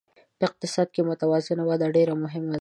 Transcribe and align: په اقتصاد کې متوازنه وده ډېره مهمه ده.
په 0.37 0.43
اقتصاد 0.49 0.87
کې 0.95 1.01
متوازنه 1.09 1.63
وده 1.69 1.87
ډېره 1.95 2.15
مهمه 2.23 2.49
ده. 2.57 2.59